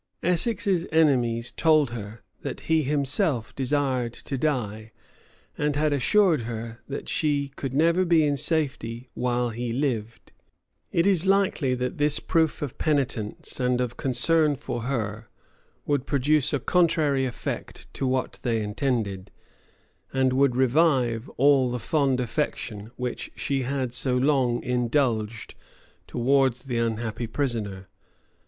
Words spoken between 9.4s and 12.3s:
he lived: it is likely that this